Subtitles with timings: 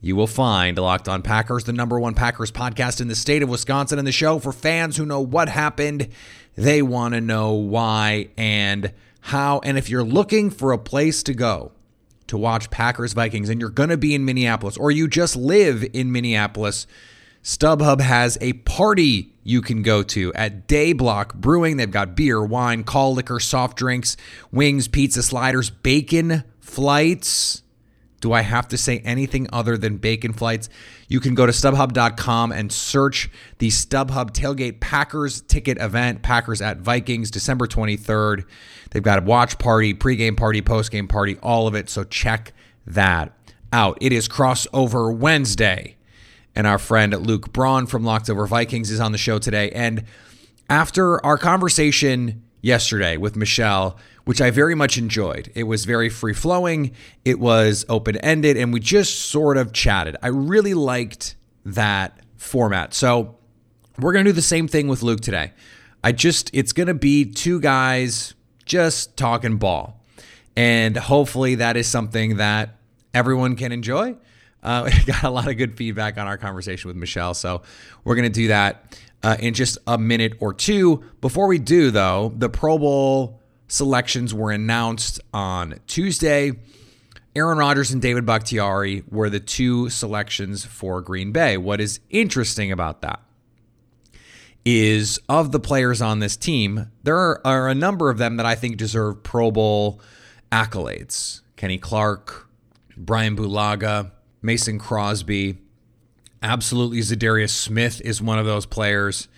[0.00, 3.48] you will find Locked On Packers, the number one Packers podcast in the state of
[3.48, 6.08] Wisconsin, and the show for fans who know what happened.
[6.56, 9.60] They want to know why and how.
[9.62, 11.72] And if you're looking for a place to go
[12.28, 15.84] to watch Packers Vikings and you're going to be in Minneapolis or you just live
[15.92, 16.86] in Minneapolis,
[17.42, 21.76] StubHub has a party you can go to at Dayblock Brewing.
[21.76, 24.16] They've got beer, wine, call liquor, soft drinks,
[24.52, 27.62] wings, pizza, sliders, bacon flights.
[28.20, 30.68] Do I have to say anything other than bacon flights?
[31.08, 36.78] You can go to StubHub.com and search the StubHub Tailgate Packers ticket event, Packers at
[36.78, 38.44] Vikings, December 23rd.
[38.90, 41.88] They've got a watch party, pregame party, postgame party, all of it.
[41.88, 42.52] So check
[42.86, 43.32] that
[43.72, 43.98] out.
[44.00, 45.96] It is crossover Wednesday.
[46.54, 49.70] And our friend Luke Braun from Locked On Vikings is on the show today.
[49.70, 50.04] And
[50.68, 53.96] after our conversation yesterday with Michelle,
[54.30, 55.50] which I very much enjoyed.
[55.56, 56.92] It was very free flowing,
[57.24, 60.16] it was open ended, and we just sort of chatted.
[60.22, 62.94] I really liked that format.
[62.94, 63.38] So
[63.98, 65.50] we're going to do the same thing with Luke today.
[66.04, 70.00] I just, it's going to be two guys just talking ball.
[70.54, 72.76] And hopefully that is something that
[73.12, 74.14] everyone can enjoy.
[74.62, 77.34] Uh, got a lot of good feedback on our conversation with Michelle.
[77.34, 77.62] So
[78.04, 81.02] we're going to do that uh, in just a minute or two.
[81.20, 83.39] Before we do, though, the Pro Bowl
[83.70, 86.52] selections were announced on Tuesday.
[87.36, 91.56] Aaron Rodgers and David Bakhtiari were the two selections for Green Bay.
[91.56, 93.20] What is interesting about that
[94.64, 98.56] is of the players on this team, there are, a number of them that I
[98.56, 100.00] think deserve Pro Bowl
[100.52, 101.40] accolades.
[101.56, 102.48] Kenny Clark,
[102.96, 104.10] Brian Bulaga,
[104.42, 105.58] Mason Crosby.
[106.42, 109.28] Absolutely, Za'Darius Smith is one of those players.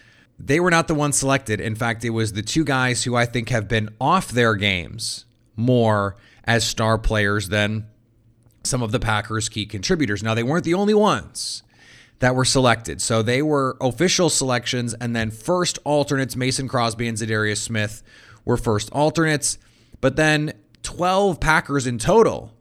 [0.45, 1.61] They were not the ones selected.
[1.61, 5.25] In fact, it was the two guys who I think have been off their games
[5.55, 7.87] more as star players than
[8.65, 10.23] some of the Packers' key contributors.
[10.23, 11.63] Now, they weren't the only ones
[12.19, 13.01] that were selected.
[13.01, 18.03] So they were official selections, and then first alternates, Mason Crosby and Za'Darius Smith
[18.45, 19.59] were first alternates.
[20.01, 22.53] But then 12 Packers in total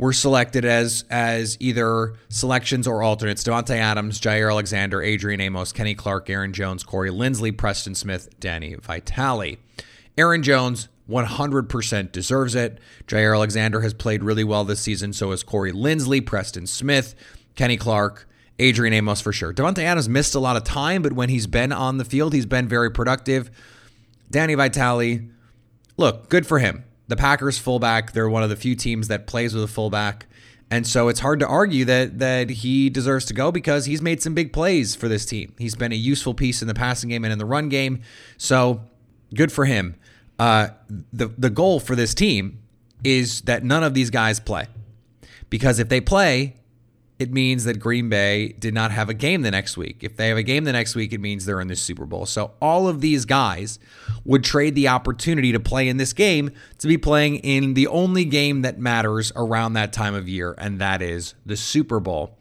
[0.00, 3.44] were selected as as either selections or alternates.
[3.44, 8.74] Davante Adams, Jaire Alexander, Adrian Amos, Kenny Clark, Aaron Jones, Corey Linsley, Preston Smith, Danny
[8.74, 9.58] Vitale.
[10.16, 12.78] Aaron Jones 100% deserves it.
[13.06, 15.12] Jaire Alexander has played really well this season.
[15.12, 17.14] So has Corey Linsley, Preston Smith,
[17.54, 18.26] Kenny Clark,
[18.58, 19.52] Adrian Amos for sure.
[19.52, 22.46] Davante Adams missed a lot of time, but when he's been on the field, he's
[22.46, 23.50] been very productive.
[24.30, 25.28] Danny Vitale,
[25.98, 26.84] look, good for him.
[27.10, 30.26] The Packers fullback, they're one of the few teams that plays with a fullback.
[30.70, 34.22] And so it's hard to argue that that he deserves to go because he's made
[34.22, 35.52] some big plays for this team.
[35.58, 38.02] He's been a useful piece in the passing game and in the run game.
[38.36, 38.82] So
[39.34, 39.96] good for him.
[40.38, 40.68] Uh,
[41.12, 42.62] the the goal for this team
[43.02, 44.68] is that none of these guys play.
[45.48, 46.54] Because if they play,
[47.20, 49.98] it means that Green Bay did not have a game the next week.
[50.00, 52.24] If they have a game the next week, it means they're in the Super Bowl.
[52.24, 53.78] So all of these guys
[54.24, 58.24] would trade the opportunity to play in this game to be playing in the only
[58.24, 62.38] game that matters around that time of year, and that is the Super Bowl.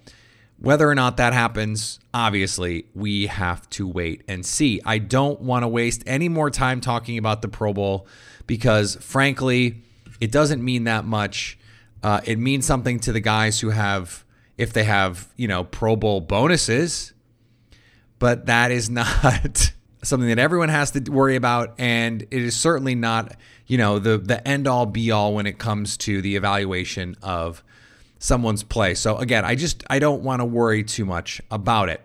[0.61, 4.79] Whether or not that happens, obviously, we have to wait and see.
[4.85, 8.07] I don't want to waste any more time talking about the Pro Bowl
[8.47, 9.83] because, frankly,
[10.21, 11.57] it doesn't mean that much.
[12.01, 14.23] Uh, it means something to the guys who have,
[14.59, 17.13] if they have, you know, Pro Bowl bonuses,
[18.19, 19.71] but that is not
[20.03, 21.75] something that everyone has to worry about.
[21.79, 23.35] And it is certainly not,
[23.67, 27.63] you know, the, the end all be all when it comes to the evaluation of
[28.19, 28.95] someone's play.
[28.95, 32.01] So again, I just, I don't want to worry too much about it.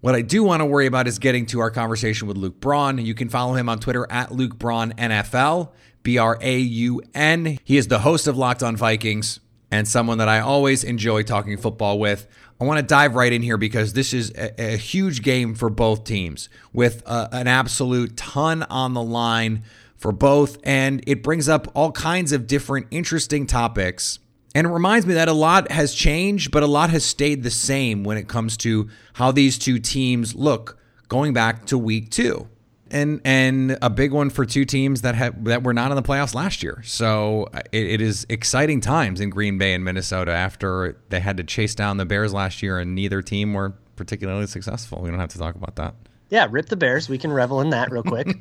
[0.00, 2.98] What I do want to worry about is getting to our conversation with Luke Braun.
[2.98, 5.70] You can follow him on Twitter at Luke Braun NFL,
[6.04, 7.58] B R A U N.
[7.64, 11.56] He is the host of Locked On Vikings and someone that I always enjoy talking
[11.56, 12.26] football with.
[12.60, 15.70] I want to dive right in here because this is a, a huge game for
[15.70, 19.62] both teams with a, an absolute ton on the line
[19.96, 20.58] for both.
[20.64, 24.18] And it brings up all kinds of different interesting topics.
[24.54, 27.50] And it reminds me that a lot has changed, but a lot has stayed the
[27.50, 30.78] same when it comes to how these two teams look
[31.08, 32.48] going back to week two
[32.90, 36.02] and and a big one for two teams that have that were not in the
[36.02, 36.82] playoffs last year.
[36.84, 41.36] So uh, it, it is exciting times in Green Bay and Minnesota after they had
[41.36, 45.00] to chase down the Bears last year, and neither team were particularly successful.
[45.02, 45.94] We don't have to talk about that.
[46.30, 47.08] Yeah, rip the Bears.
[47.08, 48.36] We can revel in that real quick.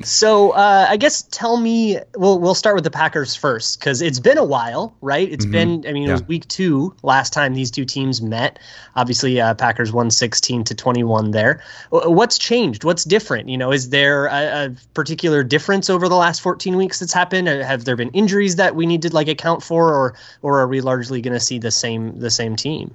[0.02, 1.98] so uh, I guess tell me.
[2.16, 5.30] We'll we'll start with the Packers first because it's been a while, right?
[5.30, 5.52] It's mm-hmm.
[5.52, 5.84] been.
[5.86, 6.12] I mean, it yeah.
[6.12, 8.58] was week two last time these two teams met.
[8.94, 11.62] Obviously, uh, Packers won sixteen to twenty one there.
[11.90, 12.84] What's changed?
[12.84, 13.50] What's different?
[13.50, 17.46] You know, is there a, a, particular difference over the last fourteen weeks that's happened?
[17.46, 20.68] Uh, have there been injuries that we need to like account for, or or are
[20.68, 22.94] we largely going to see the same the same team?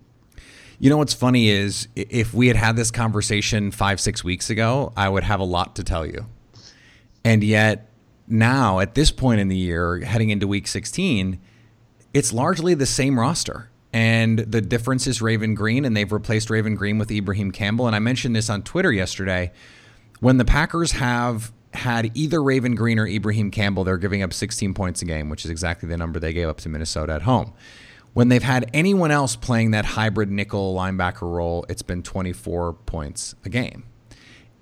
[0.82, 4.92] You know what's funny is if we had had this conversation five, six weeks ago,
[4.98, 6.26] I would have a lot to tell you.
[7.24, 7.92] And yet,
[8.28, 11.40] now at this point in the year, heading into week 16,
[12.16, 13.70] it's largely the same roster.
[13.94, 17.86] And the difference is Raven Greene, and they've replaced Raven Greene with Ibraheim Campbell.
[17.86, 19.52] And I mentioned this on Twitter yesterday.
[20.20, 24.74] When the Packers have had either Raven Greene or Ibraheim Campbell, they're giving up 16
[24.74, 27.54] points a game, which is exactly the number they gave up to Minnesota at home.
[28.14, 33.36] When they've had anyone else playing that hybrid nickel linebacker role, it's been 24 points
[33.46, 33.84] a game.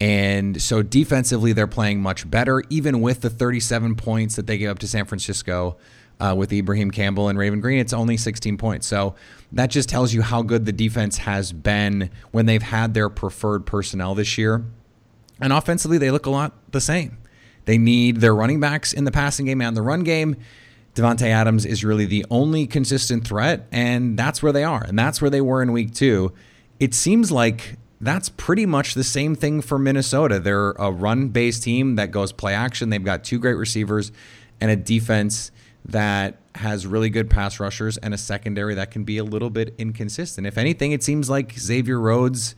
[0.01, 4.69] And so defensively, they're playing much better, even with the 37 points that they gave
[4.69, 5.77] up to San Francisco
[6.19, 7.79] uh, with Ibraheim Campbell and Raven Greene.
[7.79, 8.87] It's only 16 points.
[8.87, 9.15] So
[9.51, 13.65] that just tells you how good the defense has been when they've had their preferred
[13.65, 14.63] personnel this year.
[15.41, 17.17] And offensively, they look a lot the same.
[17.65, 20.37] They need their running backs in the passing game and the run game.
[20.95, 25.21] Davante Adams is really the only consistent threat, and that's where they are, and that's
[25.21, 26.33] where they were in week two.
[26.79, 30.39] It seems like that's pretty much the same thing for Minnesota.
[30.39, 32.89] They're a run-based team that goes play action.
[32.89, 34.11] They've got two great receivers
[34.61, 35.51] and a defense
[35.85, 39.75] that has really good pass rushers and a secondary that can be a little bit
[39.77, 40.47] inconsistent.
[40.47, 42.55] If anything, it seems like Xavier Rhodes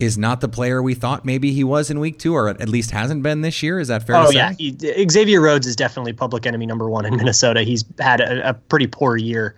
[0.00, 2.90] is not the player we thought maybe he was in week two, or at least
[2.90, 3.78] hasn't been this year.
[3.78, 4.16] Is that fair?
[4.16, 4.76] Oh yeah, he,
[5.08, 7.62] Xavier Rhodes is definitely public enemy number one in Minnesota.
[7.62, 9.54] He's had a, a pretty poor year.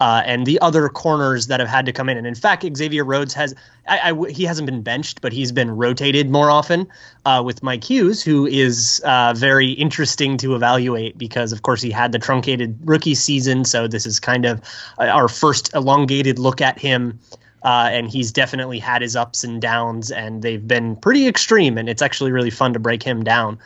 [0.00, 2.18] Uh, and the other corners that have had to come in.
[2.18, 3.54] And in fact, Xavier Rhodes has
[3.86, 6.88] I, I, he hasn't been benched, but he's been rotated more often
[7.24, 11.92] uh, with Mike Hughes, who is uh, very interesting to evaluate because, of course, he
[11.92, 13.64] had the truncated rookie season.
[13.64, 14.60] So this is kind of
[14.98, 17.20] uh, our first elongated look at him
[17.64, 21.78] uh, and he's definitely had his ups and downs, and they've been pretty extreme.
[21.78, 23.58] And it's actually really fun to break him down.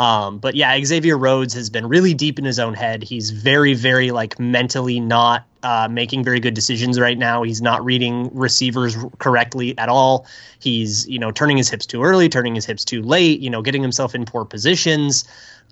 [0.00, 3.02] Um, but yeah, Xavier Rhodes has been really deep in his own head.
[3.02, 7.42] He's very, very like mentally not uh, making very good decisions right now.
[7.42, 10.26] He's not reading receivers correctly at all.
[10.58, 13.40] He's you know turning his hips too early, turning his hips too late.
[13.40, 15.24] You know, getting himself in poor positions.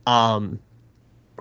[0.07, 0.59] Um,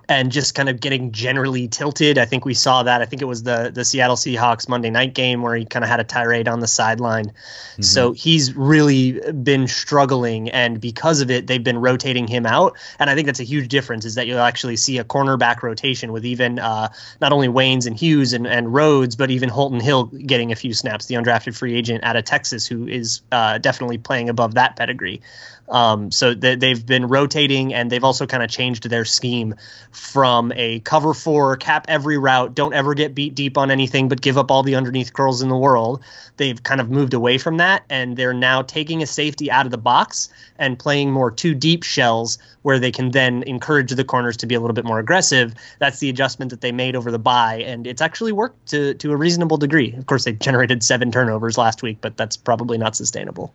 [0.10, 2.18] and just kind of getting generally tilted.
[2.18, 3.02] I think we saw that.
[3.02, 5.90] I think it was the the Seattle Seahawks Monday night game where he kind of
[5.90, 7.28] had a tirade on the sideline.
[7.28, 7.82] Mm-hmm.
[7.82, 12.78] So he's really been struggling, and because of it, they've been rotating him out.
[13.00, 16.12] And I think that's a huge difference is that you'll actually see a cornerback rotation
[16.12, 16.90] with even uh,
[17.20, 20.74] not only Waynes and Hughes and, and Rhodes, but even Holton Hill getting a few
[20.74, 24.76] snaps, the undrafted free agent out of Texas, who is uh, definitely playing above that
[24.76, 25.22] pedigree.
[25.72, 29.56] Um, so th- they've been rotating and they've also kind of changed their scheme
[29.92, 34.22] from a cover four, cap every route, don't ever get beat deep on anything, but
[34.22, 36.04] give up all the underneath curls in the world.
[36.38, 39.72] They've kind of moved away from that and they're now taking a safety out of
[39.72, 44.38] the box and playing more two deep shells where they can then encourage the corners
[44.38, 45.54] to be a little bit more aggressive.
[45.80, 49.12] That's the adjustment that they made over the bye, and it's actually worked to, to
[49.12, 49.94] a reasonable degree.
[49.94, 53.54] Of course, they generated seven turnovers last week, but that's probably not sustainable.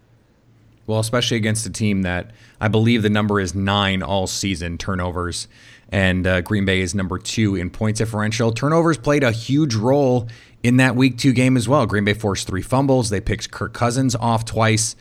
[0.87, 5.49] Well, especially against a team that I believe the number is nine all season turnovers,
[5.91, 8.53] and uh, Green Bay is number two in points differential.
[8.53, 10.29] Turnovers played a huge role
[10.63, 11.87] in that week two game as well.
[11.87, 13.11] Green Bay forced three fumbles.
[13.11, 14.97] They picked Kirk Cousins off twice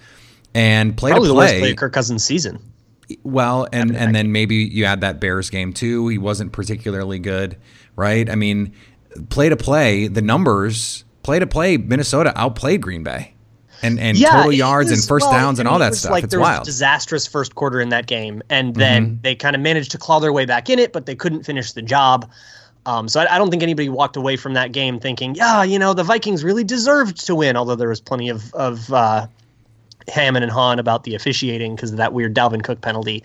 [0.54, 1.46] and played Probably a play.
[1.48, 2.60] the worst play Kirk Cousins season.
[3.24, 6.08] Well, and and then maybe you add that Bears game too.
[6.08, 7.58] He wasn't particularly good,
[7.96, 8.28] right?
[8.28, 8.74] I mean,
[9.30, 13.35] play to play, the numbers, play to play, Minnesota outplayed Green Bay.
[13.82, 16.12] And, and Yeah, total yards and first well, downs and all that was stuff.
[16.12, 16.62] Like it's there wild.
[16.62, 16.66] Mm-hmm.
[16.66, 20.34] disastrous first quarter in that game, and then they kind of managed to claw their
[20.34, 22.30] way back in it, but they couldn't finish the job.
[22.86, 25.80] Um, so I, I don't think anybody walked away from that game thinking, yeah, you
[25.80, 27.58] know, the Vikings really deserved to win.
[27.58, 29.28] Although there was plenty of of uh,
[30.08, 33.24] Hammond and Hahn about the officiating because of that weird Dalvin Cook penalty.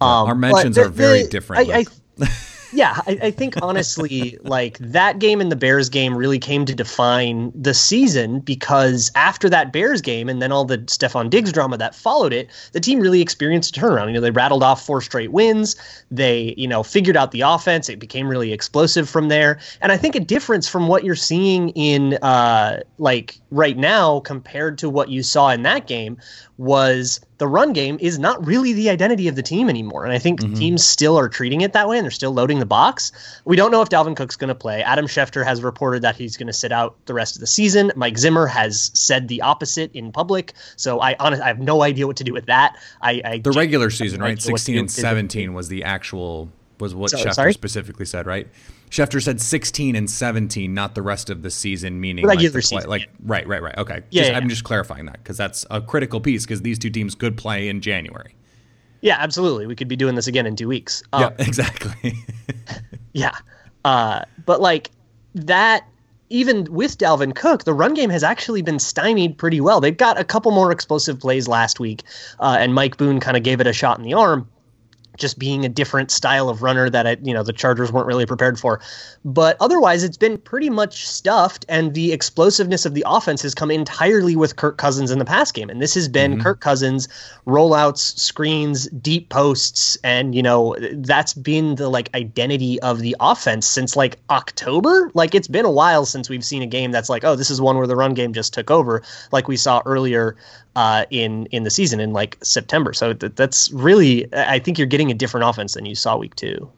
[0.00, 1.84] Um, Our but mentions are very different, I.
[2.72, 6.74] yeah, I, I think honestly, like that game and the Bears game really came to
[6.74, 11.76] define the season because after that Bears game and then all the Stefon Diggs drama
[11.76, 14.06] that followed it, the team really experienced a turnaround.
[14.08, 15.76] You know, they rattled off four straight wins.
[16.10, 17.88] They, you know, figured out the offense.
[17.88, 19.58] It became really explosive from there.
[19.80, 24.78] And I think a difference from what you're seeing in uh like right now compared
[24.78, 26.16] to what you saw in that game
[26.56, 30.04] was the run game is not really the identity of the team anymore.
[30.04, 30.54] And I think mm-hmm.
[30.54, 33.10] teams still are treating it that way and they're still loading the box.
[33.44, 34.80] We don't know if Dalvin Cook's going to play.
[34.84, 37.90] Adam Schefter has reported that he's going to sit out the rest of the season.
[37.96, 40.52] Mike Zimmer has said the opposite in public.
[40.76, 42.76] So I honestly I have no idea what to do with that.
[43.00, 44.38] I, I the regular season, right?
[44.38, 47.52] idea what to 16 and 17 was the actual was what So- Schefter sorry?
[47.54, 48.46] specifically said, right?
[48.92, 52.90] Schefter said 16 and 17, not the rest of the season, meaning like, play- season,
[52.90, 53.06] like yeah.
[53.24, 53.76] right, right, right.
[53.78, 54.48] Okay, Yeah, Just- yeah, I'm yeah.
[54.50, 57.80] just clarifying that because that's a critical piece because these two teams could play in
[57.80, 58.34] January.
[59.00, 59.66] Yeah, absolutely.
[59.66, 61.02] We could be doing this again in two weeks.
[61.14, 62.14] Um, yeah, exactly.
[63.14, 63.32] Yeah.
[63.84, 64.90] Uh, but like
[65.34, 65.86] that,
[66.30, 69.80] even with Dalvin Cook, the run game has actually been stymied pretty well.
[69.80, 72.04] They've got a couple more explosive plays last week,
[72.40, 74.48] uh, and Mike Boone kind of gave it a shot in the arm.
[75.22, 78.26] Just being a different style of runner that I, you know the Chargers weren't really
[78.26, 78.80] prepared for,
[79.24, 83.70] but otherwise it's been pretty much stuffed, and the explosiveness of the offense has come
[83.70, 86.42] entirely with Kirk Cousins in the pass game, and this has been mm-hmm.
[86.42, 87.06] Kirk Cousins
[87.46, 93.66] rollouts, screens, deep posts, and you know that's been the like identity of the offense
[93.66, 95.10] since like October.
[95.14, 97.60] Like it's been a while since we've seen a game that's like, oh, this is
[97.60, 100.36] one where the run game just took over, like we saw earlier
[100.76, 102.92] uh, in in the season in like September.
[102.92, 106.34] So th- that's really, I think you're getting a different offense than you saw week
[106.34, 106.70] two.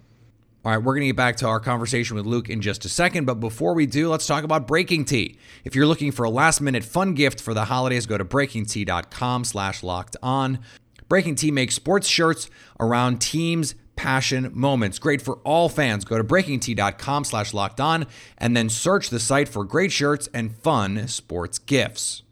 [0.64, 2.88] All right, we're going to get back to our conversation with Luke in just a
[2.88, 5.38] second, but before we do, let's talk about Breaking Tea.
[5.62, 9.82] If you're looking for a last-minute fun gift for the holidays, go to breakingtea.com slash
[9.82, 10.60] locked on.
[11.06, 12.48] Breaking Tea makes sports shirts
[12.80, 14.98] around teams' passion moments.
[14.98, 16.04] Great for all fans.
[16.04, 18.06] Go to breakingtea.com slash locked on
[18.38, 22.23] and then search the site for great shirts and fun sports gifts.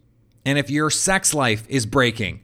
[0.45, 2.41] And if your sex life is breaking,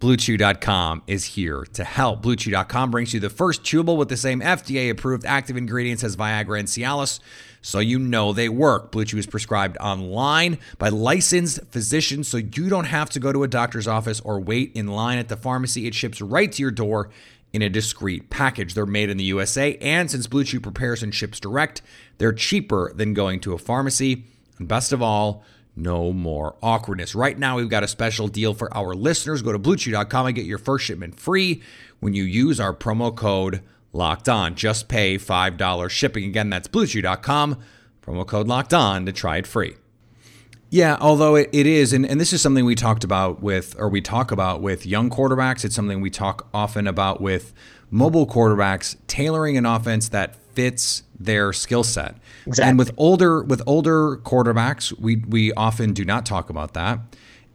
[0.00, 2.22] BlueChew.com is here to help.
[2.22, 6.58] BlueChew.com brings you the first chewable with the same FDA approved active ingredients as Viagra
[6.58, 7.20] and Cialis,
[7.60, 8.90] so you know they work.
[8.90, 13.42] Blue Chew is prescribed online by licensed physicians, so you don't have to go to
[13.42, 15.86] a doctor's office or wait in line at the pharmacy.
[15.86, 17.10] It ships right to your door
[17.52, 18.72] in a discreet package.
[18.72, 21.82] They're made in the USA, and since Blue Chew prepares and ships direct,
[22.16, 24.24] they're cheaper than going to a pharmacy.
[24.58, 25.44] And best of all,
[25.76, 27.14] no more awkwardness.
[27.14, 29.42] Right now, we've got a special deal for our listeners.
[29.42, 31.62] Go to bluechew.com and get your first shipment free
[32.00, 33.62] when you use our promo code
[33.92, 34.54] locked on.
[34.54, 36.24] Just pay $5 shipping.
[36.24, 37.58] Again, that's bluechew.com,
[38.02, 39.74] promo code locked on to try it free.
[40.72, 43.88] Yeah, although it, it is, and, and this is something we talked about with, or
[43.88, 45.64] we talk about with young quarterbacks.
[45.64, 47.52] It's something we talk often about with
[47.90, 52.16] mobile quarterbacks, tailoring an offense that fits their skill set.
[52.46, 52.68] Exactly.
[52.68, 57.00] And with older with older quarterbacks, we we often do not talk about that.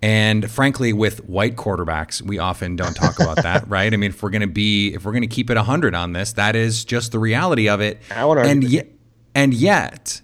[0.02, 3.92] And frankly, with white quarterbacks, we often don't talk about that, right?
[3.92, 6.56] I mean, if we're gonna be if we're gonna keep it hundred on this, that
[6.56, 8.02] is just the reality of it.
[8.12, 8.88] I would argue and yet,
[9.34, 10.22] and yet,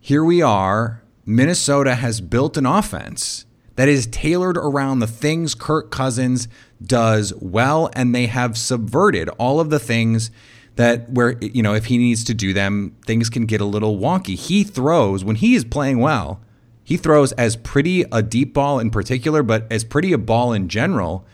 [0.00, 1.02] here we are.
[1.24, 3.44] Minnesota has built an offense
[3.76, 6.48] that is tailored around the things Kirk Cousins
[6.82, 10.30] does well, and they have subverted all of the things
[10.78, 13.98] that where you know if he needs to do them, things can get a little
[13.98, 14.36] wonky.
[14.36, 16.40] He throws when he is playing well.
[16.84, 20.68] He throws as pretty a deep ball in particular, but as pretty a ball in
[20.68, 21.26] general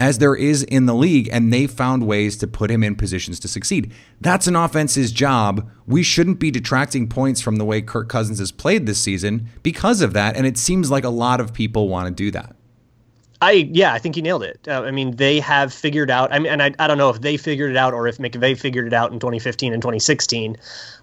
[0.00, 3.38] as there is in the league, and they found ways to put him in positions
[3.40, 3.92] to succeed.
[4.20, 5.68] That's an offense's job.
[5.86, 10.02] We shouldn't be detracting points from the way Kirk Cousins has played this season because
[10.02, 12.56] of that, and it seems like a lot of people want to do that.
[13.40, 14.66] I yeah, I think you nailed it.
[14.66, 16.32] Uh, I mean, they have figured out.
[16.32, 18.58] I mean, and I, I don't know if they figured it out or if McVay
[18.58, 20.56] figured it out in 2015 and 2016,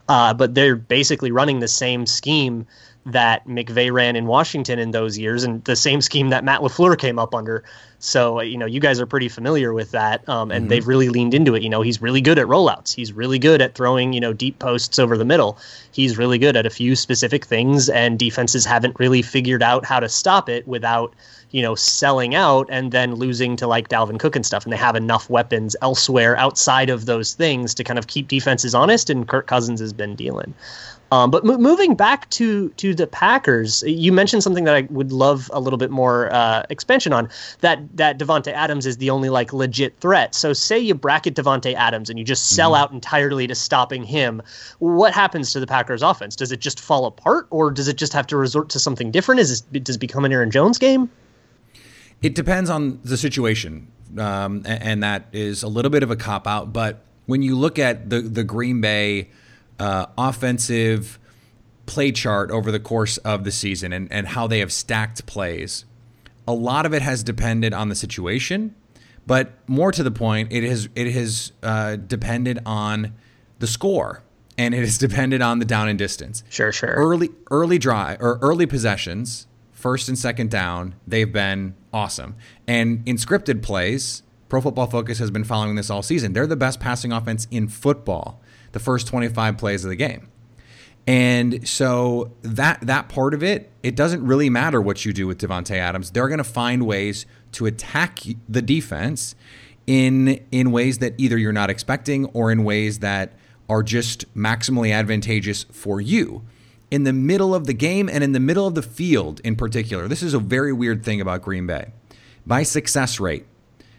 [0.07, 2.65] uh, but they're basically running the same scheme
[3.05, 6.97] that McVay ran in Washington in those years, and the same scheme that Matt LaFleur
[6.97, 7.63] came up under.
[7.99, 11.33] So you know, you guys are pretty familiar with that, um, and they've really leaned
[11.33, 11.61] into it.
[11.61, 12.93] You know, he's really good at rollouts.
[12.93, 15.59] He's really good at throwing you know deep posts over the middle.
[15.91, 19.99] He's really good at a few specific things, and defenses haven't really figured out how
[19.99, 21.13] to stop it without
[21.51, 24.63] you know, selling out and then losing to like Dalvin Cook and stuff.
[24.63, 28.73] And they have enough weapons elsewhere outside of those things to kind of keep defenses
[28.73, 29.09] honest.
[29.09, 30.53] And Kirk Cousins has been dealing.
[31.11, 35.11] Um, but m- moving back to to the Packers, you mentioned something that I would
[35.11, 37.29] love a little bit more uh, expansion on.
[37.59, 40.33] That that Davante Adams is the only like legit threat.
[40.33, 42.83] So say you bracket Davante Adams and you just sell mm-hmm.
[42.83, 44.41] out entirely to stopping him.
[44.79, 46.35] What happens to the Packers offense?
[46.37, 49.41] Does it just fall apart, or does it just have to resort to something different?
[49.41, 51.09] Is this, does it become an Aaron Jones game?
[52.21, 56.15] It depends on the situation, um, and, and that is a little bit of a
[56.15, 56.71] cop out.
[56.71, 59.29] But when you look at the the Green Bay
[59.79, 61.17] uh, offensive
[61.87, 65.85] play chart over the course of the season and, and how they have stacked plays.
[66.47, 68.75] A lot of it has depended on the situation,
[69.25, 73.13] but more to the point, it has it has uh, depended on
[73.59, 74.23] the score
[74.57, 76.43] and it has depended on the down and distance.
[76.49, 76.91] Sure, sure.
[76.91, 82.35] Early early drive or early possessions, first and second down, they've been awesome.
[82.67, 86.33] And in scripted plays, Pro Football Focus has been following this all season.
[86.33, 90.27] They're the best passing offense in football the first 25 plays of the game.
[91.07, 95.39] And so that that part of it, it doesn't really matter what you do with
[95.39, 96.11] Davante Adams.
[96.11, 99.35] They're going to find ways to attack the defense
[99.87, 103.33] in in ways that either you're not expecting or in ways that
[103.67, 106.43] are just maximally advantageous for you.
[106.91, 110.07] In the middle of the game and in the middle of the field in particular.
[110.07, 111.91] This is a very weird thing about Green Bay.
[112.45, 113.45] By success rate,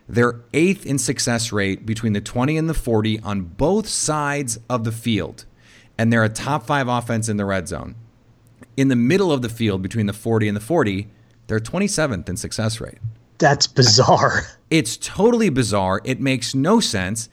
[0.08, 4.84] they're eighth in success rate between the 20 and the 40 on both sides of
[4.84, 5.46] the field.
[5.96, 7.94] And they're a top five offense in the red zone.
[8.76, 11.08] In the middle of the field between the 40 and the 40,
[11.46, 12.99] they're 27th in success rate.
[13.38, 14.44] That's bizarre.
[14.70, 16.00] It's totally bizarre.
[16.04, 17.28] It makes no sense.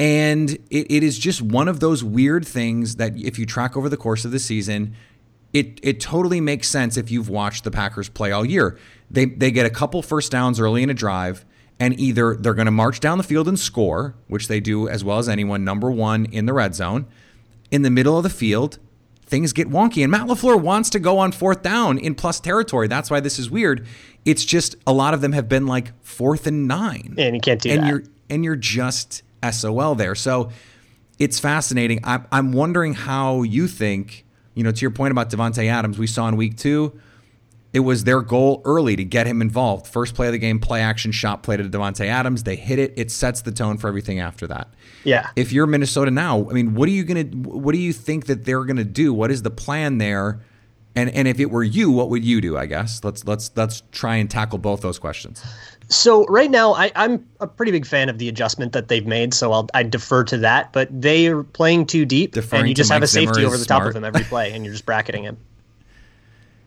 [0.00, 3.90] And it, it is just one of those weird things that if you track over
[3.90, 4.94] the course of the season,
[5.52, 8.78] it it totally makes sense if you've watched the Packers play all year.
[9.10, 11.44] They they get a couple first downs early in a drive
[11.78, 15.04] and either they're going to march down the field and score, which they do as
[15.04, 17.06] well as anyone, number one in the red zone.
[17.70, 18.78] In the middle of the field,
[19.24, 20.02] things get wonky.
[20.02, 22.88] And Matt LaFleur wants to go on fourth down in plus territory.
[22.88, 23.86] That's why this is weird.
[24.24, 27.14] It's just a lot of them have been like fourth and nine.
[27.16, 27.88] And you can't do and that.
[27.88, 30.14] You're, and you're just SOL there.
[30.14, 30.50] So
[31.18, 32.00] it's fascinating.
[32.04, 34.24] I, I'm wondering how you think,
[34.54, 36.98] you know, to your point about Davante Adams, we saw in week two
[37.72, 39.86] it was their goal early to get him involved.
[39.86, 42.42] First play of the game, play action shot play to Davante Adams.
[42.42, 42.92] They hit it.
[42.96, 44.68] It sets the tone for everything after that.
[45.04, 45.30] Yeah.
[45.36, 47.24] If you're Minnesota now, I mean, what are you gonna?
[47.24, 49.14] What do you think that they're gonna do?
[49.14, 50.40] What is the plan there?
[50.96, 52.56] And and if it were you, what would you do?
[52.56, 55.42] I guess let's let's let's try and tackle both those questions.
[55.88, 59.34] So right now, I, am a pretty big fan of the adjustment that they've made.
[59.34, 60.72] So I'll I defer to that.
[60.72, 63.56] But they are playing too deep, Deferring and you just have a safety Zimmer over
[63.56, 63.82] the smart.
[63.82, 65.36] top of him every play, and you're just bracketing him.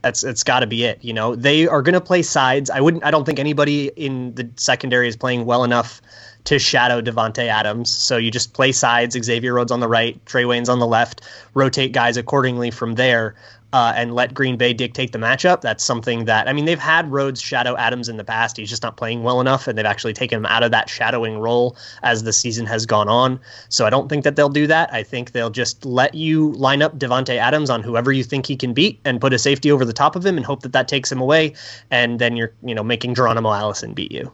[0.01, 1.03] That's it's got to be it.
[1.03, 2.69] You know, they are going to play sides.
[2.69, 3.03] I wouldn't.
[3.03, 6.01] I don't think anybody in the secondary is playing well enough
[6.45, 7.89] to shadow Davante Adams.
[7.89, 9.17] So you just play sides.
[9.17, 11.21] Xavier Rhodes on the right, Trae Waynes on the left.
[11.53, 13.35] Rotate guys accordingly from there
[13.73, 15.61] uh, and let Green Bay dictate the matchup.
[15.61, 18.55] That's something that I mean they've had Rhodes shadow Adams in the past.
[18.55, 21.39] He's just not playing well enough, and they've actually taken him out of that shadowing
[21.39, 23.39] role as the season has gone on.
[23.69, 24.93] So I don't think that they'll do that.
[24.93, 28.55] I think they'll just let you line up Davante Adams on whoever you think he
[28.55, 30.87] can beat, and put a safety over the top of him, and hope that that
[30.87, 31.53] takes him away,
[31.89, 34.31] and then you're you know making Geronimo Allison beat you.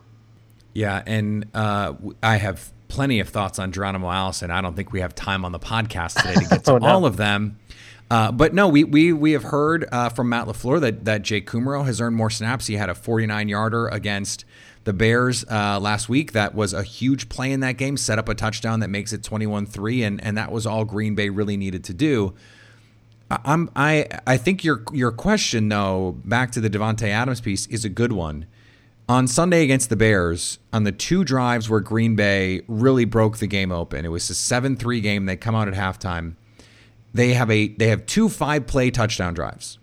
[0.74, 4.52] Yeah, and uh, I have plenty of thoughts on Geronimo Allison.
[4.52, 6.88] I don't think we have time on the podcast today to get to oh, no.
[6.88, 7.58] all of them.
[8.10, 11.48] Uh, but no, we we we have heard uh, from Matt LaFleur that that Jake
[11.48, 12.68] Kumerow has earned more snaps.
[12.68, 14.46] He had a 49 yarder against
[14.84, 16.32] the Bears uh, last week.
[16.32, 17.98] That was a huge play in that game.
[17.98, 21.30] Set up a touchdown that makes it 21-3, and and that was all Green Bay
[21.30, 22.34] really needed to do.
[23.30, 27.86] I'm I I think your your question though back to the Davante Adams piece is
[27.86, 28.48] a good one.
[29.08, 33.48] On Sunday against the Bears, on the two drives where Green Bay really broke the
[33.48, 35.26] game open, it was a 7-3 game.
[35.26, 36.36] They come out at halftime
[37.14, 39.80] they have a they have two five play touchdown drives.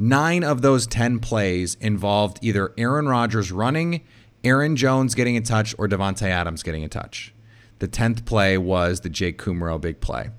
[0.00, 4.02] Nine of those 10 plays involved either Aaron Rodgers running,
[4.44, 7.34] Aaron Jones getting a touch, or Davante Adams getting a touch.
[7.80, 10.30] The 10th play was the Jake Kumerow big play.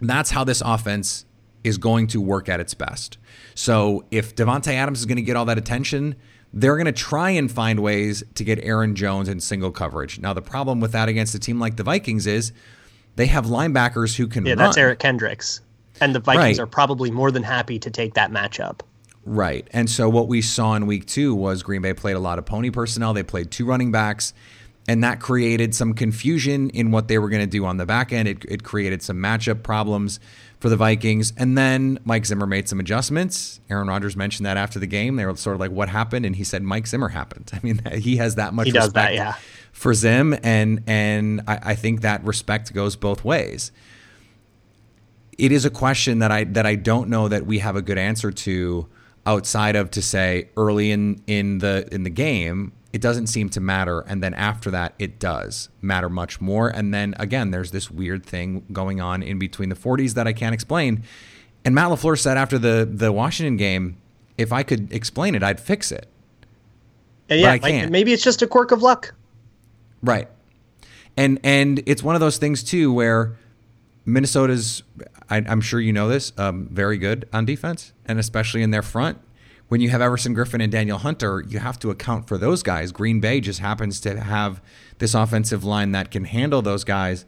[0.00, 1.26] That's how this offense
[1.62, 3.18] is going to work at its best.
[3.54, 6.16] So if Davante Adams is going to get all that attention,
[6.52, 10.18] they're going to try and find ways to get Aaron Jones in single coverage.
[10.18, 12.52] Now, the problem with that against a team like the Vikings is
[13.18, 14.58] they have linebackers who can yeah, run.
[14.58, 15.60] that's Eric Kendricks.
[16.00, 16.62] And the Vikings Right.
[16.62, 18.82] are probably more than happy to take that matchup.
[19.24, 19.66] Right.
[19.72, 22.46] And so what we saw in week two was Green Bay played a lot of
[22.46, 23.12] pony personnel.
[23.14, 24.32] They played two running backs.
[24.86, 28.12] And that created some confusion in what they were going to do on the back
[28.12, 28.28] end.
[28.28, 30.20] It, it created some matchup problems
[30.58, 31.32] for the Vikings.
[31.36, 33.60] And then Mike Zimmer made some adjustments.
[33.70, 35.16] Aaron Rodgers mentioned that after the game.
[35.16, 36.26] They were sort of like, what happened?
[36.26, 37.50] And he said, Mike Zimmer happened.
[37.54, 39.34] I mean, he has that much he respect that, yeah.
[39.72, 40.36] for Zim.
[40.42, 43.70] And, and I, I think that respect goes both ways.
[45.36, 47.96] It is a question that I that I don't know that we have a good
[47.96, 48.88] answer to
[49.24, 53.60] outside of to say early in in the in the game it doesn't seem to
[53.60, 56.68] matter and then after that it does matter much more.
[56.68, 60.32] And then again there's this weird thing going on in between the 40s that I
[60.32, 61.02] can't explain.
[61.64, 63.98] And Matt LaFleur said after the the Washington game
[64.38, 66.06] if I could explain it I'd fix it.
[67.28, 69.14] And yeah like maybe it's just a quirk of luck.
[70.02, 70.28] Right.
[71.16, 73.36] And and it's one of those things too where
[74.06, 74.82] Minnesota's
[75.28, 78.82] I, am sure you know this um, very good on defense and especially in their
[78.82, 79.18] front
[79.68, 82.90] when you have Everson Griffen and Danielle Hunter, you have to account for those guys.
[82.90, 84.62] Green Bay just happens to have
[84.98, 87.24] this offensive line that can handle those guys.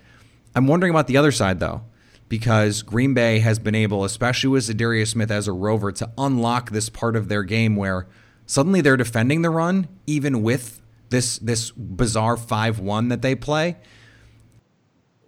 [0.55, 1.83] I'm wondering about the other side though,
[2.29, 6.71] because Green Bay has been able, especially with Za'Darius Smith as a rover, to unlock
[6.71, 8.07] this part of their game where
[8.47, 13.77] suddenly they're defending the run, even with this this bizarre five one that they play.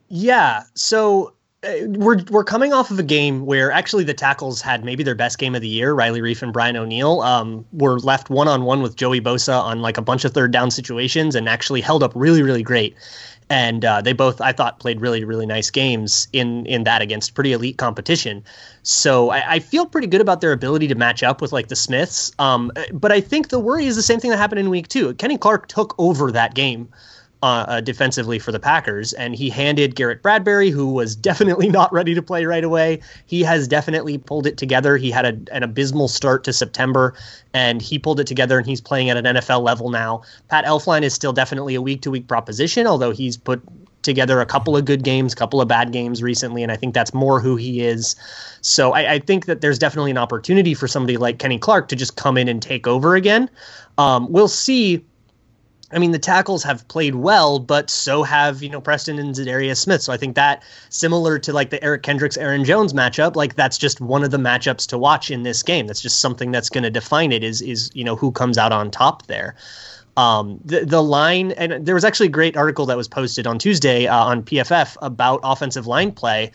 [0.08, 0.62] Yeah.
[0.74, 5.14] So we're we're coming off of a game where actually the tackles had maybe their
[5.14, 5.92] best game of the year.
[5.94, 9.80] Riley Reiff and Brian O'Neill um, were left one on one with Joey Bosa on
[9.80, 12.96] like a bunch of third down situations and actually held up really really great.
[13.48, 17.34] And uh, they both I thought played really really nice games in in that against
[17.34, 18.42] pretty elite competition.
[18.82, 21.76] So I, I feel pretty good about their ability to match up with like the
[21.76, 22.32] Smiths.
[22.40, 25.14] Um, but I think the worry is the same thing that happened in week two.
[25.14, 26.88] Kenny Clark took over that game
[27.42, 31.92] uh, uh, defensively for the Packers, and he handed Garrett Bradbury, who was definitely not
[31.92, 33.00] ready to play right away.
[33.26, 34.96] He has definitely pulled it together.
[34.96, 37.14] He had a, an abysmal start to September,
[37.52, 40.22] and he pulled it together, and he's playing at an NFL level now.
[40.48, 43.60] Pat Elflein is still definitely a week to week proposition, although he's put
[44.02, 46.94] together a couple of good games, a couple of bad games recently, and I think
[46.94, 48.16] that's more who he is.
[48.60, 51.96] So I, I, think that there's definitely an opportunity for somebody like Kenny Clark to
[51.96, 53.48] just come in and take over again.
[53.98, 55.04] Um, we'll see
[55.92, 59.78] I mean, the tackles have played well, but so have, you know, Preston and Za'Darius
[59.78, 60.02] Smith.
[60.02, 63.78] So I think that similar to like the Eric Kendricks, Aaron Jones matchup, like that's
[63.78, 65.86] just one of the matchups to watch in this game.
[65.86, 68.72] That's just something that's going to define it is, is, you know, who comes out
[68.72, 69.54] on top there.
[70.16, 73.58] Um, the, the line, and there was actually a great article that was posted on
[73.58, 76.52] Tuesday uh, on PFF about offensive line play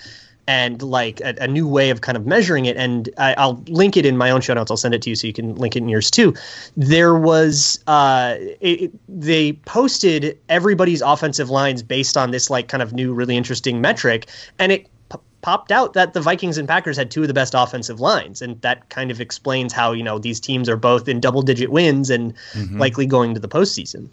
[0.48, 2.78] and like a, a, new way of kind of measuring it.
[2.78, 4.72] And I, will link it in my own show notes.
[4.72, 6.34] I'll send it to you so you can link it in yours too.
[6.78, 12.94] There was uh, it, they posted everybody's offensive lines based on this like kind of
[12.94, 17.12] new really interesting metric, and it p- popped out that the Vikings and Packers had
[17.12, 20.40] two of the best offensive lines, and that kind of explains how you know these
[20.40, 22.80] teams are both in double digit wins and mm-hmm.
[22.80, 24.08] likely going to the postseason.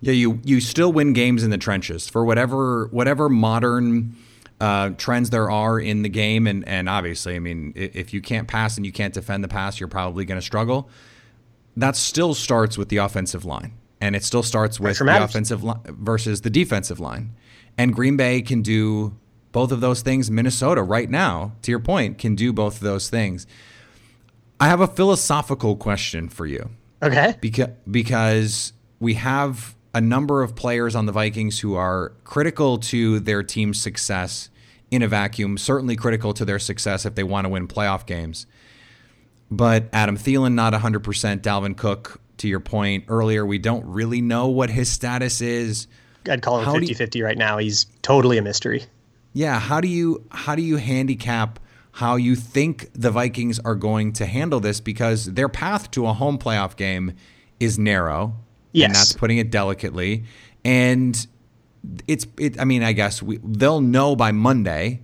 [0.00, 4.16] Yeah, you you still win games in the trenches for whatever whatever modern
[4.60, 8.46] uh, trends there are in the game, and and obviously, I mean, if you can't
[8.46, 10.88] pass and you can't defend the pass, you're probably going to struggle.
[11.76, 15.80] That still starts with the offensive line, and it still starts with the offensive line
[15.86, 17.34] versus the defensive line.
[17.78, 19.16] And Green Bay can do
[19.52, 20.30] both of those things.
[20.30, 23.46] Minnesota, right now, to your point, can do both of those things.
[24.58, 26.70] I have a philosophical question for you.
[27.02, 27.34] Okay.
[27.40, 33.20] Because because we have a number of players on the Vikings who are critical to
[33.20, 34.50] their team's success
[34.90, 38.46] in a vacuum, certainly critical to their success if they want to win playoff games.
[39.50, 41.40] But Adam Thielen, not 100%.
[41.40, 45.86] Dalvin Cook, to your point earlier, we don't really know what his status is.
[46.28, 47.58] I'd call him 50 50 right now.
[47.58, 48.84] He's totally a mystery.
[49.32, 49.58] Yeah.
[49.58, 51.58] How do you how do you handicap
[51.92, 54.80] how you think the Vikings are going to handle this?
[54.80, 57.14] Because their path to a home playoff game
[57.58, 58.34] is narrow.
[58.72, 58.86] Yes.
[58.86, 60.24] And that's putting it delicately.
[60.64, 61.26] And
[62.06, 65.00] it's it I mean, I guess we, they'll know by Monday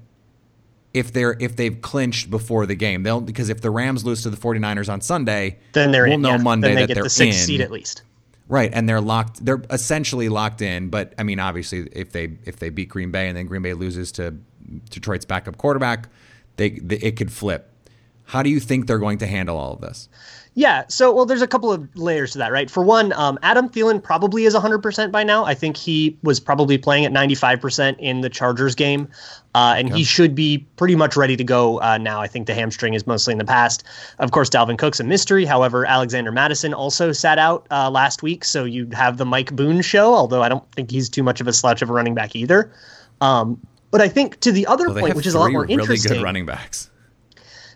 [0.92, 3.02] if they're if they've clinched before the game.
[3.02, 6.22] They'll because if the Rams lose to the 49ers on Sunday, then they're we'll in,
[6.22, 6.36] know yeah.
[6.38, 7.46] Monday then they that get they're the sixth in.
[7.46, 8.02] seed at least.
[8.48, 9.44] Right, and they're locked.
[9.44, 10.88] They're essentially locked in.
[10.88, 13.74] But I mean, obviously, if they if they beat Green Bay and then Green Bay
[13.74, 14.36] loses to
[14.88, 16.08] Detroit's backup quarterback,
[16.56, 17.70] they, they it could flip.
[18.24, 20.08] How do you think they're going to handle all of this?
[20.56, 20.84] Yeah.
[20.88, 22.70] So, well, there's a couple of layers to that, right?
[22.70, 25.44] For one, um, Adam Thielen probably is 100% by now.
[25.44, 29.06] I think he was probably playing at 95% in the Chargers game,
[29.54, 32.22] uh, and he should be pretty much ready to go uh, now.
[32.22, 33.84] I think the hamstring is mostly in the past.
[34.18, 35.44] Of course, Dalvin Cook's a mystery.
[35.44, 39.82] However, Alexander Mattison also sat out uh, last week, so you have the Mike Boone
[39.82, 42.34] show, although I don't think he's too much of a slouch of a running back
[42.34, 42.72] either.
[43.20, 45.74] Um, but I think to the other well, point, which is a lot more really
[45.74, 46.90] interesting, good running backs.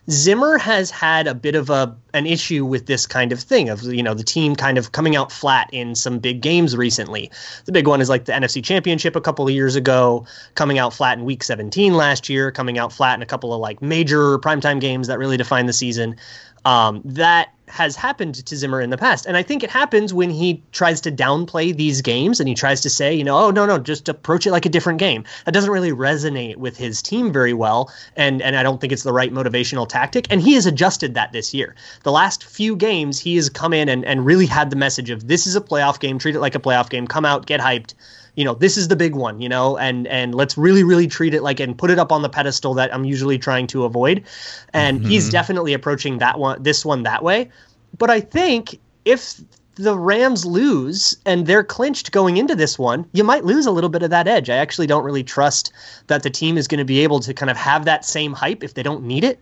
[0.09, 3.83] Zimmer has had a bit of a an issue with this kind of thing of
[3.85, 7.31] you know the team kind of coming out flat in some big games recently.
[7.67, 10.95] The big one is like the NFC Championship a couple of years ago, coming out
[10.95, 14.39] flat in Week 17 last year, coming out flat in a couple of like major
[14.39, 16.17] primetime games that really define the season.
[16.65, 19.27] Um, that has happened to Zimmer in the past.
[19.27, 22.81] And I think it happens when he tries to downplay these games and he tries
[22.83, 25.25] to say, you know, oh no, no, just approach it like a different game.
[25.45, 27.93] That doesn't really resonate with his team very well.
[28.17, 30.27] And and I don't think it's the right motivational tactic.
[30.31, 31.75] And he has adjusted that this year.
[32.03, 35.27] The last few games, he has come in and, and really had the message of
[35.29, 37.95] this is a playoff game, treat it like a playoff game, come out, get hyped
[38.37, 41.35] you know this is the big one you know and and let's really really treat
[41.35, 44.25] it like and put it up on the pedestal that i'm usually trying to avoid
[44.73, 45.09] and mm-hmm.
[45.09, 47.51] he's definitely approaching that one this one that way
[47.99, 49.41] but I think if
[49.75, 53.91] the Rams lose and they're clinched going into this one, you might lose a little
[53.91, 54.51] bit of that edge.
[54.51, 55.73] I actually don't really trust
[56.09, 58.63] that the team is going to be able to kind of have that same hype
[58.63, 59.41] if they don't need it.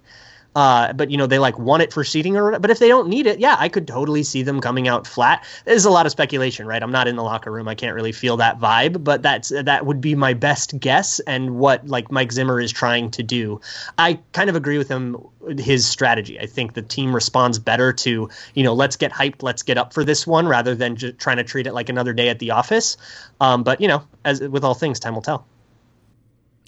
[0.55, 3.07] Uh, but you know they like want it for seating or but if they don't
[3.07, 5.45] need it yeah i could totally see them coming out flat.
[5.67, 6.83] There's a lot of speculation right?
[6.83, 7.69] I'm not in the locker room.
[7.69, 11.59] I can't really feel that vibe but that's that would be my best guess and
[11.59, 13.61] what like mike zimmer is trying to do.
[13.99, 15.17] I kind of agree with him
[15.59, 16.41] his strategy.
[16.41, 19.93] I think the team responds better to you know let's get hyped let's get up
[19.93, 22.51] for this one rather than just trying to treat it like another day at the
[22.51, 22.97] office.
[23.41, 25.47] Um, but you know as with all things time will tell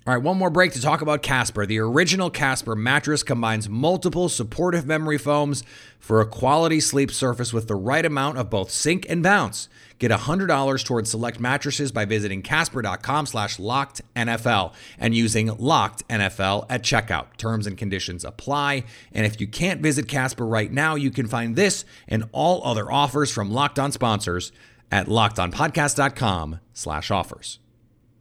[0.06, 1.66] all right, one more break to talk about Casper.
[1.66, 5.62] The original Casper mattress combines multiple supportive memory foams
[5.98, 9.68] for a quality sleep surface with the right amount of both sink and bounce.
[9.98, 16.64] Get $100 towards select mattresses by visiting casper.com slash locked NFL and using locked NFL
[16.70, 17.36] at checkout.
[17.36, 18.84] Terms and conditions apply.
[19.12, 22.90] And if you can't visit Casper right now, you can find this and all other
[22.90, 24.50] offers from Locked On sponsors
[24.90, 27.58] at lockedonpodcast.com slash offers.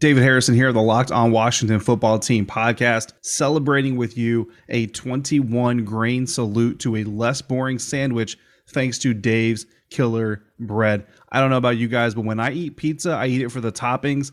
[0.00, 5.84] David Harrison here, the Locked On Washington Football Team podcast, celebrating with you a 21
[5.84, 11.04] grain salute to a less boring sandwich thanks to Dave's Killer Bread.
[11.30, 13.60] I don't know about you guys, but when I eat pizza, I eat it for
[13.60, 14.32] the toppings,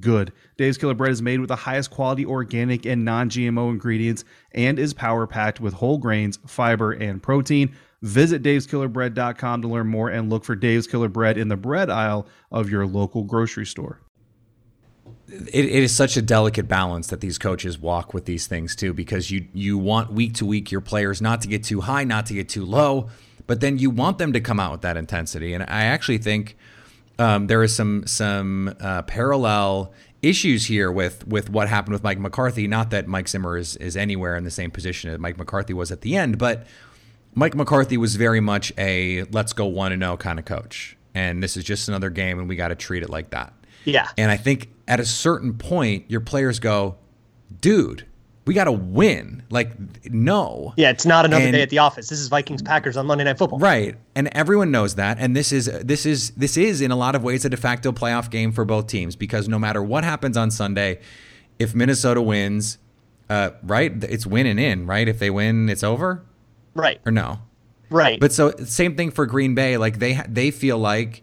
[0.00, 0.32] good.
[0.56, 4.78] Dave's Killer Bread is made with the highest quality organic and non GMO ingredients and
[4.78, 7.74] is power packed with whole grains, fiber, and protein.
[8.02, 12.26] Visit daveskillerbread.com to learn more and look for Dave's Killer Bread in the bread aisle
[12.50, 14.00] of your local grocery store.
[15.28, 18.92] It, it is such a delicate balance that these coaches walk with these things too,
[18.92, 22.26] because you you want week to week your players not to get too high, not
[22.26, 23.08] to get too low,
[23.46, 25.52] but then you want them to come out with that intensity.
[25.52, 26.56] And I actually think
[27.18, 32.18] um, there is some some uh, parallel issues here with with what happened with Mike
[32.18, 32.66] McCarthy.
[32.66, 35.90] Not that Mike Zimmer is is anywhere in the same position that Mike McCarthy was
[35.90, 36.66] at the end, but
[37.34, 40.96] Mike McCarthy was very much a let's go one and zero oh kind of coach,
[41.14, 43.52] and this is just another game, and we got to treat it like that.
[43.84, 44.08] Yeah.
[44.18, 46.96] And I think at a certain point, your players go,
[47.60, 48.04] dude,
[48.46, 49.42] we got to win.
[49.50, 49.72] Like,
[50.06, 50.72] no.
[50.76, 52.08] Yeah, it's not another and, day at the office.
[52.08, 53.58] This is Vikings Packers on Monday Night Football.
[53.58, 55.18] Right, and everyone knows that.
[55.18, 57.92] And this is this is this is in a lot of ways a de facto
[57.92, 61.00] playoff game for both teams because no matter what happens on Sunday,
[61.58, 62.78] if Minnesota wins,
[63.28, 64.86] uh, right, it's winning in.
[64.86, 66.24] Right, if they win, it's over.
[66.74, 67.40] Right or no.
[67.90, 68.20] Right.
[68.20, 69.76] But so same thing for Green Bay.
[69.76, 71.22] Like they they feel like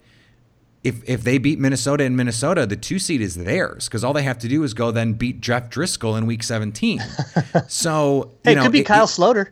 [0.84, 4.24] if if they beat Minnesota in Minnesota, the two seed is theirs because all they
[4.24, 7.02] have to do is go then beat Jeff Driskel in Week 17.
[7.68, 9.50] so hey, you know, it could be it, Kyle it, Sloter.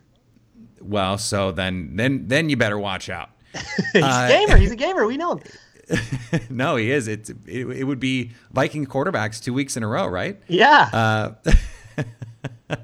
[0.82, 3.30] Well, so then then then you better watch out.
[3.94, 4.58] He's uh, a gamer.
[4.58, 5.06] He's a gamer.
[5.06, 5.42] We know him.
[6.50, 7.08] no, he is.
[7.08, 10.40] It's it, it, would be Viking quarterbacks two weeks in a row, right?
[10.48, 10.90] Yeah.
[10.94, 11.52] Uh,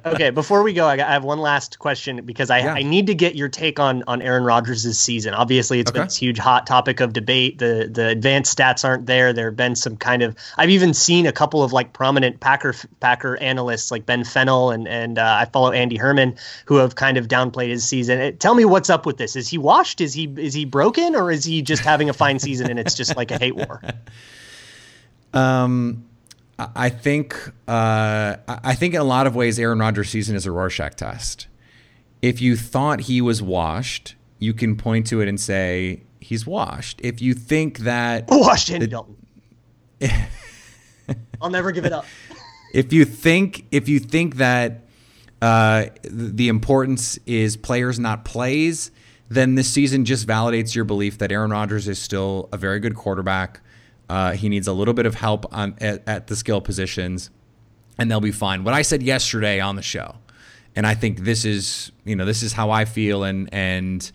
[0.06, 2.74] okay, before we go, I, have one last question because I, yeah.
[2.74, 5.34] I need to get your take on on Aaron Rodgers' season.
[5.34, 6.00] Obviously, it's okay.
[6.00, 7.60] been this huge hot topic of debate.
[7.60, 9.34] The the advanced stats aren't there.
[9.34, 12.74] There have been some kind of I've even seen a couple of like prominent Packer
[13.00, 17.18] Packer analysts like Ben Fennell and and uh, I follow Andy Herman who have kind
[17.18, 18.20] of downplayed his season.
[18.20, 19.36] It, tell me what's up with this.
[19.36, 20.02] Is he washed?
[20.02, 22.94] Is he is he broken or is he just having a fine season and it's
[22.94, 23.82] just like a hate war?
[25.34, 26.07] Um
[26.60, 30.52] I think uh, I think in a lot of ways Aaron Rodgers' season is a
[30.52, 31.48] Rorschach test.
[32.22, 37.00] If you thought he was washed, you can point to it and say he's washed.
[37.04, 39.18] If you think that washed Andy Dalton,
[41.42, 42.06] I'll never give it up.
[42.74, 44.82] if you think if you think that
[45.42, 48.90] uh, the importance is players not plays,
[49.30, 52.96] then this season just validates your belief that Aaron Rodgers is still a very good
[52.96, 53.62] quarterback
[54.10, 57.30] uh, he needs a little bit of help on at, at, the skill positions,
[57.98, 58.64] and they'll be fine.
[58.64, 60.16] What I said yesterday on the show,
[60.76, 64.10] and I think this is you know this is how I feel, and and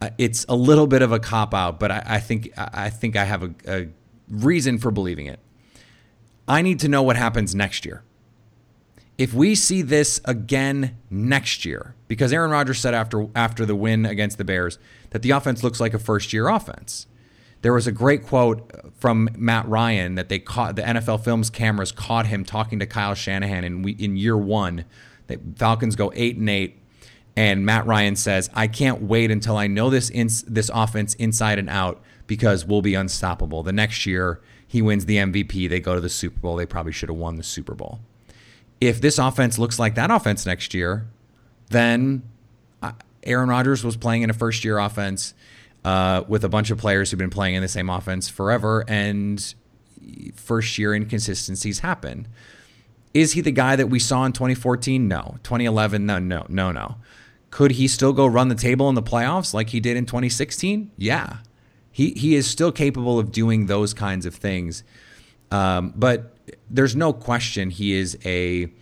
[0.00, 3.16] uh, it's a little bit of a cop out, but I, I think I think
[3.16, 3.88] I have a, a
[4.28, 5.40] reason for believing it.
[6.48, 8.02] I need to know what happens next year.
[9.16, 14.06] If we see this again next year, because Aaron Rodgers said after after the win
[14.06, 14.78] against the Bears
[15.10, 17.06] that the offense looks like a first year offense.
[17.64, 21.92] There was a great quote from Matt Ryan that they caught the NFL Films cameras
[21.92, 24.84] caught him talking to Kyle Shanahan in we, in year one.
[25.28, 26.78] The Falcons go eight and eight,
[27.34, 30.10] and Matt Ryan says, "I can't wait until I know this
[30.46, 35.16] this offense inside and out because we'll be unstoppable." The next year, he wins the
[35.16, 35.66] MVP.
[35.66, 36.56] They go to the Super Bowl.
[36.56, 38.00] They probably should have won the Super Bowl.
[38.78, 41.06] If this offense looks like that offense next year,
[41.70, 42.24] then
[42.82, 45.32] uh, Aaron Rodgers was playing in a first year offense
[45.84, 49.54] uh, with a bunch of players who've been playing in the same offense forever, and
[50.34, 52.28] first year inconsistencies happen.
[53.12, 55.06] Is he the guy that we saw in 2014?
[55.06, 55.36] No.
[55.44, 56.04] 2011?
[56.04, 56.96] No, no, no, no.
[57.50, 60.90] Could he still go run the table in the playoffs like he did in 2016?
[60.96, 61.38] Yeah.
[61.92, 64.82] He, he is still capable of doing those kinds of things.
[65.52, 66.36] Um, but
[66.68, 68.72] there's no question he is a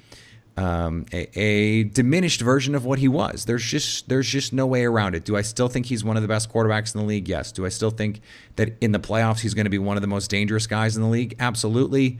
[0.57, 3.47] um, a, a, diminished version of what he was.
[3.47, 5.25] There's just there's just no way around it.
[5.25, 7.29] Do I still think he's one of the best quarterbacks in the league?
[7.29, 7.53] Yes.
[7.53, 8.21] Do I still think
[8.57, 11.03] that in the playoffs he's going to be one of the most dangerous guys in
[11.03, 11.37] the league?
[11.39, 12.19] Absolutely.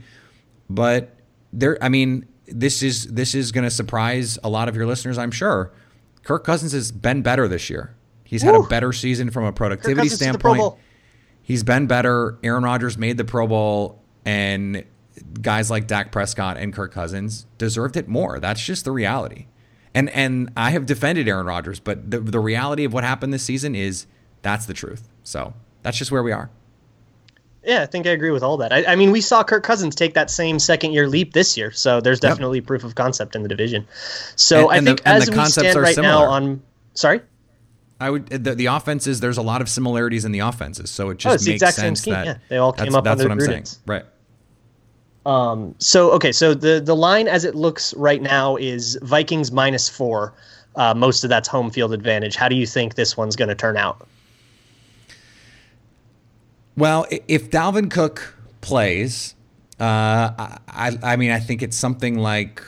[0.69, 1.15] But
[1.51, 5.17] there, I mean, this is this is going to surprise a lot of your listeners,
[5.17, 5.71] I'm sure.
[6.23, 7.95] Kirk Cousins has been better this year.
[8.23, 8.53] He's Woo.
[8.53, 10.75] had a better season from a productivity standpoint.
[11.43, 12.39] He's been better.
[12.41, 14.85] Aaron Rodgers made the Pro Bowl, and
[15.41, 18.39] guys like Dak Prescott and Kirk Cousins deserved it more.
[18.39, 19.47] That's just the reality.
[19.93, 23.43] And and I have defended Aaron Rodgers, but the the reality of what happened this
[23.43, 24.07] season is
[24.41, 25.07] that's the truth.
[25.23, 26.49] So that's just where we are.
[27.65, 28.73] Yeah, I think I agree with all that.
[28.73, 31.71] I, I mean, we saw Kirk Cousins take that same second year leap this year,
[31.71, 32.67] so there's definitely yep.
[32.67, 33.87] proof of concept in the division.
[34.35, 36.13] So and, I think the, as we stand right similar.
[36.13, 36.61] now on,
[36.93, 37.21] sorry.
[38.01, 39.21] I would the, the offenses.
[39.21, 42.01] There's a lot of similarities in the offenses, so it oh, just oh, makes sense
[42.01, 43.05] that yeah, they all came up.
[43.05, 44.03] That's what I'm saying, right?
[45.25, 49.87] Um, so okay, so the the line as it looks right now is Vikings minus
[49.87, 50.33] four.
[50.75, 52.35] Uh, most of that's home field advantage.
[52.35, 54.07] How do you think this one's going to turn out?
[56.75, 59.35] Well, if Dalvin Cook plays,
[59.79, 60.31] uh,
[60.67, 62.63] I, I mean, I think it's something like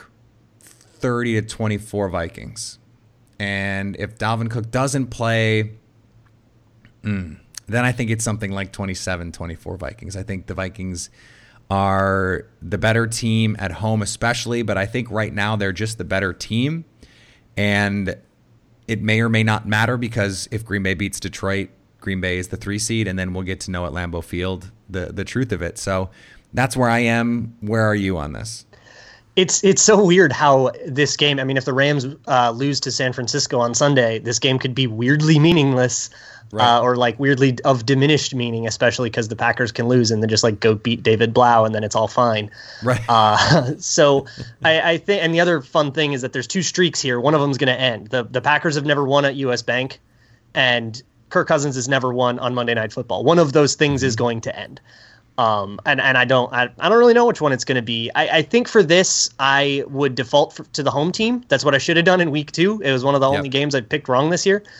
[0.60, 2.78] 30 to 24 Vikings.
[3.40, 5.72] And if Dalvin Cook doesn't play,
[7.02, 10.16] mm, then I think it's something like 27 24 Vikings.
[10.16, 11.10] I think the Vikings
[11.70, 16.04] are the better team at home, especially, but I think right now they're just the
[16.04, 16.84] better team.
[17.56, 18.16] And
[18.86, 22.48] it may or may not matter because if Green Bay beats Detroit, Green Bay is
[22.48, 25.50] the three seed, and then we'll get to know at Lambeau Field the the truth
[25.50, 25.78] of it.
[25.78, 26.10] So
[26.52, 27.56] that's where I am.
[27.60, 28.65] Where are you on this?
[29.36, 31.38] It's it's so weird how this game.
[31.38, 34.74] I mean, if the Rams uh, lose to San Francisco on Sunday, this game could
[34.74, 36.10] be weirdly meaningless
[36.52, 36.76] right.
[36.76, 40.28] uh, or like weirdly of diminished meaning, especially because the Packers can lose and then
[40.28, 42.50] just like go beat David Blough and then it's all fine.
[42.82, 43.00] Right.
[43.08, 44.26] Uh, so
[44.64, 47.20] I, I think, and the other fun thing is that there's two streaks here.
[47.20, 48.08] One of them is going to end.
[48.08, 49.62] The the Packers have never won at U.S.
[49.62, 50.00] Bank,
[50.54, 53.24] and Kirk Cousins has never won on Monday Night Football.
[53.24, 54.80] One of those things is going to end.
[55.38, 57.82] Um, and, and I don't I, I don't really know which one it's going to
[57.82, 58.10] be.
[58.14, 61.44] I, I think for this I would default for, to the home team.
[61.48, 62.80] That's what I should have done in week two.
[62.80, 63.38] It was one of the yep.
[63.38, 64.62] only games I picked wrong this year.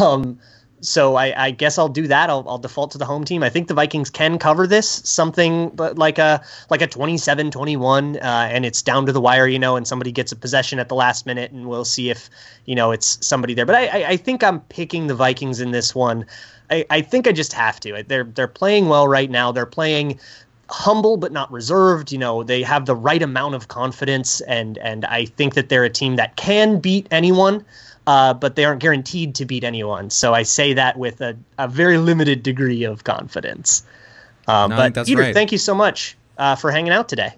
[0.00, 0.40] Um,
[0.80, 2.30] so I, I, guess I'll do that.
[2.30, 3.42] I'll, I'll, default to the home team.
[3.42, 8.64] I think the Vikings can cover this something like a like a 27-21 uh, and
[8.64, 11.26] it's down to the wire, you know, and somebody gets a possession at the last
[11.26, 12.30] minute and we'll see if,
[12.64, 13.66] you know, it's somebody there.
[13.66, 16.26] But I, I, I think I'm picking the Vikings in this one.
[16.70, 18.02] I, I think I just have to.
[18.06, 19.52] They're they're playing well right now.
[19.52, 20.18] They're playing
[20.70, 22.12] humble but not reserved.
[22.12, 25.84] You know, they have the right amount of confidence and and I think that they're
[25.84, 27.64] a team that can beat anyone
[28.08, 30.08] uh, but they aren't guaranteed to beat anyone.
[30.08, 33.84] So I say that with a, a very limited degree of confidence.
[34.46, 35.34] Uh, no, but Peter, right.
[35.34, 37.34] thank you so much uh, for hanging out today.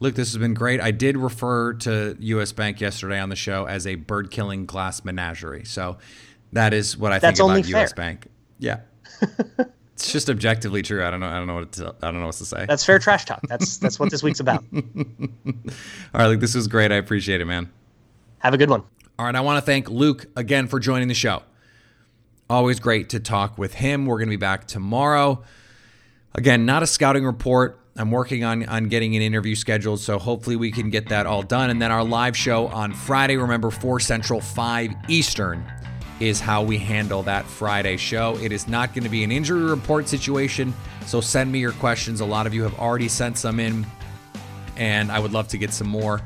[0.00, 0.80] Luke, this has been great.
[0.80, 2.50] I did refer to U.S.
[2.50, 5.64] Bank yesterday on the show as a bird killing glass menagerie.
[5.64, 5.98] So
[6.52, 7.92] that is what I That's think about U.S.
[7.92, 8.26] Bank.
[8.62, 8.78] Yeah.
[9.94, 11.04] it's just objectively true.
[11.04, 11.26] I don't know.
[11.26, 12.64] I don't know what to, I don't know what to say.
[12.66, 13.40] That's fair trash talk.
[13.48, 14.64] That's that's what this week's about.
[14.74, 14.82] All
[16.14, 16.40] right, Luke.
[16.40, 16.92] This was great.
[16.92, 17.70] I appreciate it, man.
[18.38, 18.84] Have a good one.
[19.18, 21.42] All right, I want to thank Luke again for joining the show.
[22.48, 24.06] Always great to talk with him.
[24.06, 25.42] We're going to be back tomorrow.
[26.36, 27.80] Again, not a scouting report.
[27.96, 31.42] I'm working on on getting an interview scheduled, so hopefully we can get that all
[31.42, 31.68] done.
[31.68, 35.66] And then our live show on Friday, remember 4 Central, 5 Eastern
[36.22, 38.38] is how we handle that Friday show.
[38.40, 40.72] It is not going to be an injury report situation,
[41.04, 42.20] so send me your questions.
[42.20, 43.84] A lot of you have already sent some in,
[44.76, 46.22] and I would love to get some more.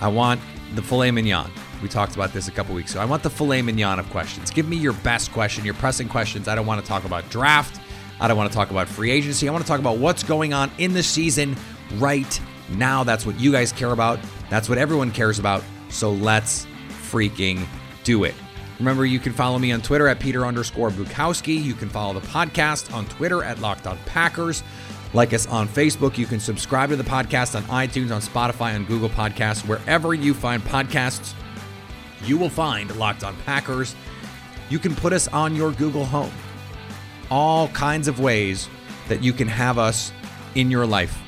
[0.00, 0.40] I want
[0.74, 1.50] the filet mignon.
[1.82, 3.02] We talked about this a couple weeks ago.
[3.02, 4.50] I want the filet mignon of questions.
[4.50, 6.48] Give me your best question, your pressing questions.
[6.48, 7.82] I don't want to talk about draft.
[8.20, 9.46] I don't want to talk about free agency.
[9.46, 11.54] I want to talk about what's going on in the season
[11.96, 12.40] right
[12.70, 13.04] now.
[13.04, 14.18] That's what you guys care about.
[14.48, 15.62] That's what everyone cares about.
[15.90, 16.66] So let's
[17.10, 17.66] freaking
[18.04, 18.34] do it.
[18.78, 21.62] Remember, you can follow me on Twitter at Peter underscore Bukowski.
[21.62, 24.62] You can follow the podcast on Twitter at Locked On Packers.
[25.12, 26.18] Like us on Facebook.
[26.18, 30.34] You can subscribe to the podcast on iTunes, on Spotify, on Google Podcasts, wherever you
[30.34, 31.34] find podcasts
[32.26, 33.94] you will find Locked On Packers.
[34.70, 36.32] You can put us on your Google Home.
[37.30, 38.68] All kinds of ways
[39.08, 40.12] that you can have us
[40.54, 41.18] in your life.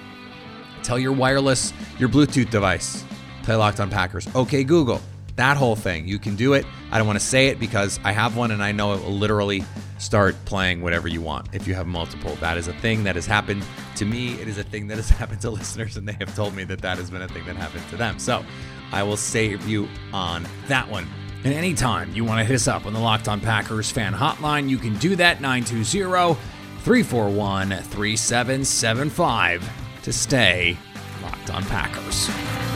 [0.82, 3.04] Tell your wireless, your Bluetooth device,
[3.42, 4.26] play Locked On Packers.
[4.34, 5.00] Okay, Google,
[5.36, 6.08] that whole thing.
[6.08, 6.66] You can do it.
[6.90, 9.12] I don't want to say it because I have one and I know it will
[9.12, 9.62] literally
[9.98, 12.34] start playing whatever you want if you have multiple.
[12.36, 13.64] That is a thing that has happened
[13.96, 14.34] to me.
[14.34, 16.80] It is a thing that has happened to listeners, and they have told me that
[16.80, 18.18] that has been a thing that happened to them.
[18.18, 18.44] So
[18.92, 21.06] I will save you on that one.
[21.44, 24.68] And anytime you want to hit us up on the Locked On Packers fan hotline,
[24.68, 26.34] you can do that 920
[26.82, 29.70] 341 3775
[30.02, 30.76] to stay
[31.22, 32.75] Locked On Packers.